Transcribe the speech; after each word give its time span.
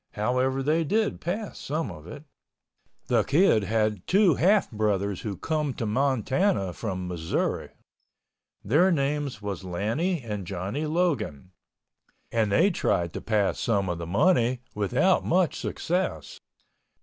However, 0.13 0.63
they 0.63 0.83
did 0.83 1.21
pass 1.21 1.59
some 1.59 1.91
of 1.91 2.07
it. 2.07 2.23
The 3.05 3.21
Kid 3.21 3.65
had 3.65 4.07
two 4.07 4.33
half 4.33 4.71
brothers 4.71 5.21
who 5.21 5.37
come 5.37 5.75
to 5.75 5.85
Montana 5.85 6.73
from 6.73 7.07
Missouri. 7.07 7.69
Their 8.65 8.91
names 8.91 9.43
was 9.43 9.63
Lannie 9.63 10.23
and 10.23 10.47
Johnny 10.47 10.87
Logan, 10.87 11.51
and 12.31 12.51
they 12.51 12.71
tried 12.71 13.13
to 13.13 13.21
pass 13.21 13.59
some 13.59 13.89
of 13.89 13.99
the 13.99 14.07
money 14.07 14.61
without 14.73 15.23
much 15.23 15.59
success. 15.59 16.39